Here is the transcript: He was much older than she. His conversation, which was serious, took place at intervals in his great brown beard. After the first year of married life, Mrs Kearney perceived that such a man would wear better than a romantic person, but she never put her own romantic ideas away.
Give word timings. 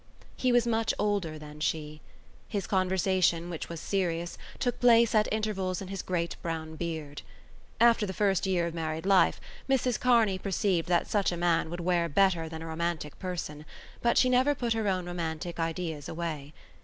He 0.35 0.51
was 0.51 0.65
much 0.65 0.95
older 0.97 1.37
than 1.37 1.59
she. 1.59 2.01
His 2.47 2.65
conversation, 2.65 3.51
which 3.51 3.69
was 3.69 3.79
serious, 3.79 4.35
took 4.57 4.79
place 4.79 5.13
at 5.13 5.31
intervals 5.31 5.79
in 5.79 5.89
his 5.89 6.01
great 6.01 6.35
brown 6.41 6.75
beard. 6.75 7.21
After 7.79 8.07
the 8.07 8.11
first 8.11 8.47
year 8.47 8.65
of 8.65 8.73
married 8.73 9.05
life, 9.05 9.39
Mrs 9.69 9.99
Kearney 9.99 10.39
perceived 10.39 10.87
that 10.87 11.05
such 11.07 11.31
a 11.31 11.37
man 11.37 11.69
would 11.69 11.81
wear 11.81 12.09
better 12.09 12.49
than 12.49 12.63
a 12.63 12.67
romantic 12.67 13.19
person, 13.19 13.63
but 14.01 14.17
she 14.17 14.27
never 14.27 14.55
put 14.55 14.73
her 14.73 14.87
own 14.87 15.05
romantic 15.05 15.59
ideas 15.59 16.09
away. 16.09 16.51